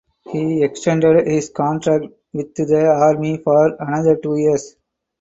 He 0.31 0.63
extended 0.63 1.27
his 1.27 1.51
contract 1.51 2.05
with 2.33 2.55
the 2.55 2.87
army 2.87 3.37
for 3.37 3.75
another 3.79 4.15
two 4.15 4.35
years. 4.35 4.75